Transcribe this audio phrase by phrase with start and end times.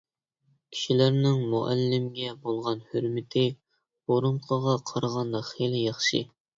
[0.77, 3.47] كىشىلەرنىڭ مۇئەللىمگە بولغان ھۆرمىتى
[4.09, 6.29] بۇرۇنقىغا قارىغاندا خېلى ياخشى.